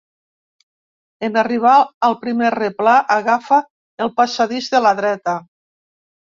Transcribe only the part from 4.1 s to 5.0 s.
passadís de la